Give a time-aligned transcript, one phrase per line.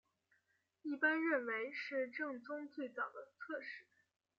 [0.81, 3.85] 一般认为是政宗最早的侧室。